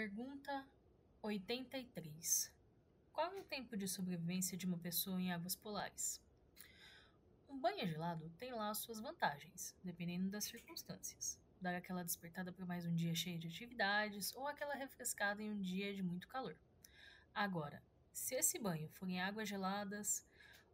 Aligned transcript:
Pergunta 0.00 0.66
83. 1.20 2.50
Qual 3.12 3.34
é 3.34 3.38
o 3.38 3.44
tempo 3.44 3.76
de 3.76 3.86
sobrevivência 3.86 4.56
de 4.56 4.64
uma 4.64 4.78
pessoa 4.78 5.20
em 5.20 5.30
águas 5.30 5.54
polares? 5.54 6.18
Um 7.46 7.60
banho 7.60 7.86
gelado 7.86 8.32
tem 8.38 8.50
lá 8.50 8.72
suas 8.72 8.98
vantagens, 8.98 9.76
dependendo 9.84 10.30
das 10.30 10.44
circunstâncias. 10.44 11.38
Dar 11.60 11.74
aquela 11.74 12.02
despertada 12.02 12.50
para 12.50 12.64
mais 12.64 12.86
um 12.86 12.96
dia 12.96 13.14
cheio 13.14 13.38
de 13.38 13.48
atividades 13.48 14.34
ou 14.34 14.48
aquela 14.48 14.74
refrescada 14.74 15.42
em 15.42 15.50
um 15.50 15.60
dia 15.60 15.94
de 15.94 16.02
muito 16.02 16.28
calor. 16.28 16.56
Agora, 17.34 17.82
se 18.10 18.34
esse 18.34 18.58
banho 18.58 18.88
for 18.88 19.06
em 19.06 19.20
águas 19.20 19.50
geladas, 19.50 20.26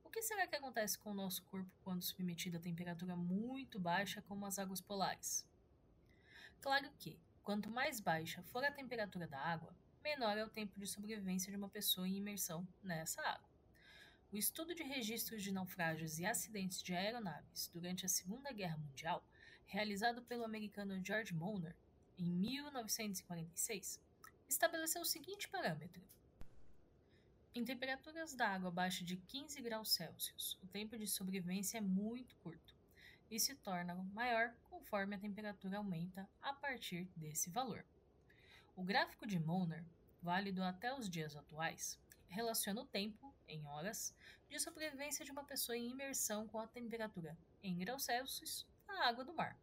o 0.05 0.09
que 0.09 0.23
será 0.23 0.47
que 0.47 0.55
acontece 0.55 0.97
com 1.01 1.11
o 1.11 1.15
nosso 1.15 1.43
corpo 1.47 1.77
quando 1.83 2.05
submetido 2.05 2.59
a 2.59 2.61
temperatura 2.61 3.17
muito 3.17 3.81
baixa 3.81 4.23
como 4.23 4.47
as 4.47 4.57
águas 4.57 4.81
polares? 4.81 5.45
Claro 6.61 6.89
que, 6.97 7.19
quanto 7.47 7.71
mais 7.71 8.01
baixa 8.01 8.43
for 8.43 8.65
a 8.65 8.73
temperatura 8.73 9.25
da 9.25 9.39
água, 9.39 9.73
menor 10.03 10.37
é 10.37 10.45
o 10.45 10.51
tempo 10.51 10.81
de 10.81 10.85
sobrevivência 10.85 11.49
de 11.49 11.57
uma 11.57 11.69
pessoa 11.69 12.09
em 12.09 12.17
imersão 12.17 12.67
nessa 12.83 13.23
água. 13.23 13.49
O 14.33 14.37
estudo 14.37 14.75
de 14.75 14.83
registros 14.83 15.45
de 15.45 15.53
naufrágios 15.53 16.19
e 16.19 16.27
acidentes 16.27 16.83
de 16.83 16.93
aeronaves 16.93 17.71
durante 17.73 18.05
a 18.05 18.09
Segunda 18.09 18.53
Guerra 18.53 18.77
Mundial, 18.79 19.25
realizado 19.65 20.23
pelo 20.23 20.45
americano 20.45 21.01
George 21.05 21.33
Mauner 21.33 21.77
em 22.19 22.29
1946, 22.29 24.03
estabeleceu 24.49 25.03
o 25.03 25.07
seguinte 25.07 25.49
parâmetro: 25.49 26.03
em 27.55 27.65
temperaturas 27.65 28.35
da 28.35 28.49
água 28.49 28.71
abaixo 28.71 29.05
de 29.05 29.19
15 29.19 29.63
graus 29.63 29.93
Celsius, 29.93 30.59
o 30.65 30.67
tempo 30.67 30.99
de 30.99 31.07
sobrevivência 31.07 31.79
é 31.79 31.81
muito 31.81 32.35
curto 32.39 32.76
e 33.31 33.39
se 33.41 33.55
torna 33.57 33.95
maior 33.95 34.55
conforme 34.71 35.17
a 35.17 35.19
temperatura 35.19 35.79
aumenta 35.79 36.29
a 36.41 36.53
partir 36.53 37.09
desse 37.17 37.51
valor. 37.51 37.85
O 38.77 38.83
gráfico 38.83 39.27
de 39.27 39.39
Mauner, 39.39 39.85
válido 40.23 40.63
até 40.63 40.95
os 40.95 41.09
dias 41.09 41.35
atuais, 41.35 41.99
relaciona 42.29 42.81
o 42.81 42.87
tempo, 42.87 43.35
em 43.49 43.65
horas, 43.67 44.15
de 44.49 44.59
sobrevivência 44.61 45.25
de 45.25 45.31
uma 45.31 45.45
pessoa 45.45 45.77
em 45.77 45.91
imersão 45.91 46.47
com 46.47 46.59
a 46.59 46.67
temperatura 46.67 47.37
em 47.63 47.77
graus 47.77 48.05
Celsius 48.05 48.67
na 48.87 49.07
água 49.07 49.25
do 49.25 49.35
mar. 49.35 49.59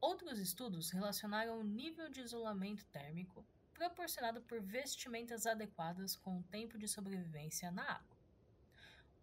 Outros 0.00 0.38
estudos 0.38 0.90
relacionaram 0.90 1.58
o 1.58 1.64
nível 1.64 2.08
de 2.08 2.20
isolamento 2.20 2.84
térmico 2.86 3.44
proporcionado 3.74 4.40
por 4.42 4.60
vestimentas 4.60 5.46
adequadas 5.46 6.16
com 6.16 6.38
o 6.38 6.42
tempo 6.44 6.76
de 6.76 6.88
sobrevivência 6.88 7.70
na 7.70 7.82
água. 7.92 8.17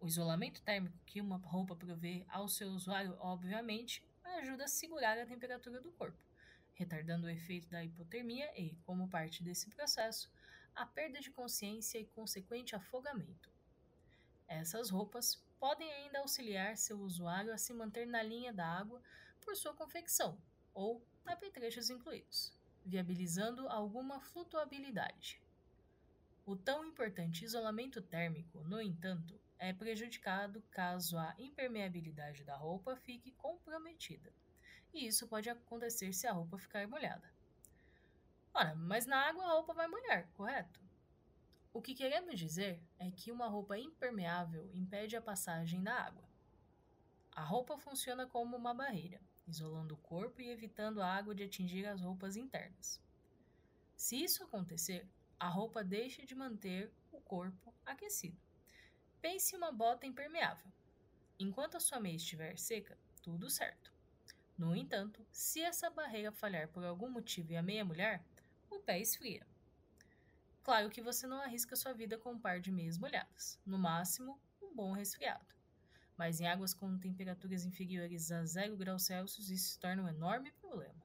O 0.00 0.06
isolamento 0.06 0.62
térmico 0.62 0.98
que 1.06 1.20
uma 1.20 1.38
roupa 1.38 1.74
provê 1.74 2.24
ao 2.28 2.48
seu 2.48 2.68
usuário, 2.68 3.16
obviamente, 3.18 4.04
ajuda 4.38 4.64
a 4.64 4.68
segurar 4.68 5.18
a 5.18 5.26
temperatura 5.26 5.80
do 5.80 5.90
corpo, 5.92 6.18
retardando 6.74 7.26
o 7.26 7.30
efeito 7.30 7.68
da 7.68 7.82
hipotermia 7.82 8.50
e, 8.60 8.76
como 8.84 9.08
parte 9.08 9.42
desse 9.42 9.70
processo, 9.70 10.30
a 10.74 10.84
perda 10.84 11.20
de 11.20 11.30
consciência 11.30 11.98
e 11.98 12.06
consequente 12.06 12.76
afogamento. 12.76 13.50
Essas 14.46 14.90
roupas 14.90 15.42
podem 15.58 15.90
ainda 15.90 16.18
auxiliar 16.18 16.76
seu 16.76 17.00
usuário 17.00 17.52
a 17.52 17.58
se 17.58 17.72
manter 17.72 18.06
na 18.06 18.22
linha 18.22 18.52
da 18.52 18.66
água 18.66 19.02
por 19.40 19.56
sua 19.56 19.74
confecção 19.74 20.38
ou 20.74 21.02
apetrechos 21.24 21.88
incluídos, 21.88 22.52
viabilizando 22.84 23.66
alguma 23.68 24.20
flutuabilidade. 24.20 25.40
O 26.44 26.54
tão 26.54 26.84
importante 26.84 27.44
isolamento 27.44 28.00
térmico, 28.02 28.62
no 28.64 28.80
entanto, 28.80 29.40
é 29.58 29.72
prejudicado 29.72 30.62
caso 30.70 31.18
a 31.18 31.34
impermeabilidade 31.38 32.44
da 32.44 32.56
roupa 32.56 32.96
fique 32.96 33.30
comprometida 33.32 34.32
e 34.96 35.06
isso 35.06 35.28
pode 35.28 35.50
acontecer 35.50 36.12
se 36.12 36.26
a 36.26 36.32
roupa 36.32 36.58
ficar 36.58 36.88
molhada. 36.88 37.30
Ora, 38.54 38.74
mas 38.74 39.06
na 39.06 39.28
água 39.28 39.44
a 39.44 39.52
roupa 39.52 39.74
vai 39.74 39.86
molhar, 39.86 40.26
correto? 40.32 40.80
O 41.72 41.82
que 41.82 41.94
queremos 41.94 42.38
dizer 42.38 42.82
é 42.98 43.10
que 43.10 43.30
uma 43.30 43.46
roupa 43.46 43.78
impermeável 43.78 44.70
impede 44.72 45.14
a 45.14 45.20
passagem 45.20 45.82
da 45.82 45.94
água. 45.94 46.24
A 47.32 47.42
roupa 47.42 47.76
funciona 47.76 48.26
como 48.26 48.56
uma 48.56 48.72
barreira, 48.72 49.20
isolando 49.46 49.94
o 49.94 49.98
corpo 49.98 50.40
e 50.40 50.48
evitando 50.48 51.02
a 51.02 51.14
água 51.14 51.34
de 51.34 51.42
atingir 51.42 51.86
as 51.86 52.00
roupas 52.00 52.34
internas. 52.34 52.98
Se 53.94 54.16
isso 54.16 54.42
acontecer, 54.42 55.06
a 55.38 55.48
roupa 55.48 55.84
deixa 55.84 56.24
de 56.24 56.34
manter 56.34 56.90
o 57.12 57.20
corpo 57.20 57.74
aquecido. 57.84 58.40
Pense 59.28 59.56
uma 59.56 59.72
bota 59.72 60.06
impermeável. 60.06 60.70
Enquanto 61.36 61.76
a 61.76 61.80
sua 61.80 61.98
meia 61.98 62.14
estiver 62.14 62.56
seca, 62.56 62.96
tudo 63.20 63.50
certo. 63.50 63.92
No 64.56 64.74
entanto, 64.76 65.26
se 65.32 65.60
essa 65.60 65.90
barreira 65.90 66.30
falhar 66.30 66.68
por 66.68 66.84
algum 66.84 67.10
motivo 67.10 67.50
e 67.50 67.56
a 67.56 67.62
meia 67.62 67.84
molhar, 67.84 68.24
o 68.70 68.78
pé 68.78 69.00
esfria. 69.00 69.44
Claro 70.62 70.88
que 70.88 71.02
você 71.02 71.26
não 71.26 71.40
arrisca 71.40 71.74
sua 71.74 71.92
vida 71.92 72.16
com 72.16 72.34
um 72.34 72.38
par 72.38 72.60
de 72.60 72.70
meias 72.70 72.98
molhadas, 72.98 73.58
no 73.66 73.76
máximo, 73.76 74.40
um 74.62 74.72
bom 74.72 74.92
resfriado. 74.92 75.44
Mas 76.16 76.40
em 76.40 76.46
águas 76.46 76.72
com 76.72 76.96
temperaturas 76.96 77.66
inferiores 77.66 78.30
a 78.30 78.44
0 78.44 78.76
graus 78.76 79.06
Celsius, 79.06 79.50
isso 79.50 79.72
se 79.72 79.78
torna 79.80 80.04
um 80.04 80.08
enorme 80.08 80.52
problema. 80.52 81.04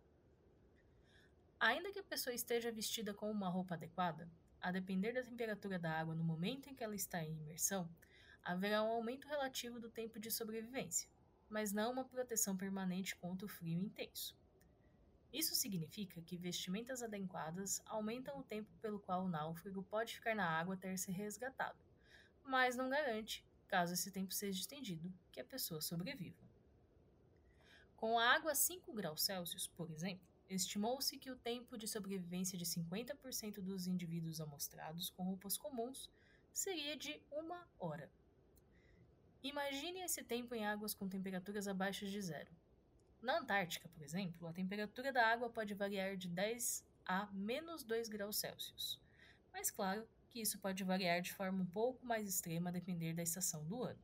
Ainda 1.59 1.92
que 1.92 2.00
a 2.00 2.03
pessoa 2.03 2.36
esteja 2.36 2.72
vestida 2.72 3.16
com 3.16 3.32
uma 3.32 3.50
roupa 3.50 3.74
adequada, 3.74 4.30
a 4.62 4.72
depender 4.72 5.12
da 5.12 5.24
temperatura 5.24 5.80
da 5.80 5.92
água 5.92 6.14
no 6.14 6.24
momento 6.24 6.70
em 6.70 6.76
que 6.76 6.84
ela 6.84 6.94
está 6.94 7.24
em 7.24 7.32
imersão, 7.32 7.90
haverá 8.44 8.84
um 8.84 8.91
aumento 8.91 9.28
relativo 9.28 9.79
do 9.79 9.90
tempo 9.90 10.19
de 10.19 10.31
sobrevivência, 10.31 11.09
mas 11.50 11.72
não 11.72 11.91
uma 11.91 12.06
proteção 12.06 12.57
permanente 12.57 13.16
contra 13.16 13.46
o 13.46 13.50
frio 13.50 13.79
intenso. 13.79 14.35
Isso 15.31 15.56
significa 15.56 16.22
que 16.22 16.38
vestimentas 16.38 17.02
adequadas 17.02 17.81
aumentam 17.85 18.40
o 18.40 18.44
tempo 18.44 18.69
pelo 18.81 19.00
qual 19.00 19.24
o 19.24 19.29
náufrago 19.29 19.81
pode 19.84 20.16
ficar 20.16 20.35
na 20.35 20.46
água 20.46 20.75
até 20.75 20.96
ser 20.97 21.13
resgatado, 21.13 21.79
mas 22.44 22.75
não 22.75 22.90
garante, 22.90 23.46
caso 23.68 23.94
esse 23.94 24.12
tempo 24.12 24.34
seja 24.34 24.59
estendido, 24.59 25.13
que 25.31 25.40
a 25.40 25.46
pessoa 25.46 25.79
sobreviva. 25.79 26.38
Com 27.96 28.19
a 28.19 28.34
água 28.34 28.52
a 28.52 28.56
5 28.56 28.91
graus 28.94 29.23
Celsius, 29.23 29.68
por 29.68 29.90
exemplo, 29.90 30.28
estimou-se 30.50 31.18
que 31.18 31.31
o 31.31 31.35
tempo 31.38 31.78
de 31.78 31.88
sobrevivência 31.88 32.58
de 32.58 32.66
50% 32.66 33.62
dos 33.62 33.88
indivíduos 33.88 34.41
amostrados 34.41 35.09
com 35.12 35.23
roupas 35.23 35.58
comuns 35.58 36.09
seria 36.52 36.97
de 36.97 37.22
uma 37.31 37.66
hora. 37.79 38.12
Imagine 39.44 40.02
esse 40.02 40.24
tempo 40.24 40.53
em 40.53 40.66
águas 40.66 40.94
com 40.94 41.09
temperaturas 41.09 41.68
abaixo 41.68 42.06
de 42.06 42.22
zero. 42.22 42.52
Na 43.22 43.40
Antártica, 43.40 43.90
por 43.90 44.03
exemplo, 44.03 44.47
a 44.47 44.53
temperatura 44.53 45.12
da 45.12 45.25
água 45.25 45.50
pode 45.50 45.74
variar 45.74 46.16
de 46.16 46.28
10 46.28 46.85
a 47.06 47.25
menos 47.31 47.84
2 47.84 48.07
graus 48.07 48.38
Celsius. 48.38 49.02
Mas 49.52 49.72
claro 49.72 50.07
que 50.29 50.40
isso 50.40 50.59
pode 50.59 50.84
variar 50.84 51.22
de 51.22 51.34
forma 51.34 51.63
um 51.63 51.66
pouco 51.66 52.06
mais 52.06 52.28
extrema 52.28 52.69
a 52.69 52.74
depender 52.74 53.13
da 53.13 53.24
estação 53.24 53.66
do 53.66 53.84
ano. 53.84 54.00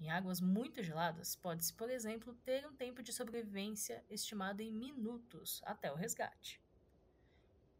Em 0.00 0.10
águas 0.10 0.40
muito 0.40 0.82
geladas, 0.82 1.36
pode-se, 1.36 1.72
por 1.72 1.88
exemplo, 1.88 2.34
ter 2.44 2.66
um 2.66 2.74
tempo 2.74 3.02
de 3.02 3.12
sobrevivência 3.12 4.04
estimado 4.10 4.60
em 4.60 4.72
minutos 4.72 5.62
até 5.64 5.92
o 5.92 5.94
resgate. 5.94 6.60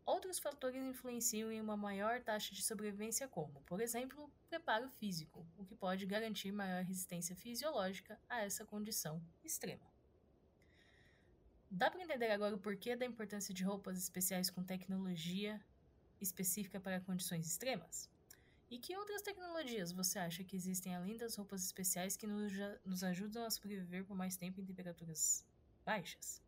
Outros 0.06 0.38
fatores 0.38 0.82
influenciam 0.82 1.50
em 1.50 1.60
uma 1.60 1.76
maior 1.76 2.20
taxa 2.20 2.54
de 2.54 2.62
sobrevivência, 2.62 3.26
como, 3.26 3.62
por 3.62 3.80
exemplo, 3.80 4.30
preparo 4.50 4.88
físico, 4.88 5.46
o 5.56 5.64
que 5.64 5.74
pode 5.74 6.04
garantir 6.04 6.52
maior 6.52 6.84
resistência 6.84 7.34
fisiológica 7.34 8.20
a 8.28 8.42
essa 8.42 8.66
condição 8.66 9.22
extrema. 9.42 9.90
Dá 11.70 11.90
para 11.90 12.02
entender 12.02 12.30
agora 12.30 12.54
o 12.54 12.58
porquê 12.58 12.94
da 12.94 13.06
importância 13.06 13.54
de 13.54 13.64
roupas 13.64 13.96
especiais 13.96 14.50
com 14.50 14.62
tecnologia 14.62 15.60
específica 16.20 16.78
para 16.78 17.00
condições 17.00 17.46
extremas? 17.46 18.08
E 18.70 18.78
que 18.78 18.96
outras 18.96 19.22
tecnologias 19.22 19.90
você 19.90 20.18
acha 20.18 20.44
que 20.44 20.54
existem 20.54 20.94
além 20.94 21.16
das 21.16 21.34
roupas 21.36 21.64
especiais 21.64 22.16
que 22.16 22.26
nos, 22.26 22.52
nos 22.84 23.02
ajudam 23.02 23.44
a 23.44 23.50
sobreviver 23.50 24.04
por 24.04 24.16
mais 24.16 24.36
tempo 24.36 24.60
em 24.60 24.64
temperaturas 24.64 25.44
baixas? 25.84 26.42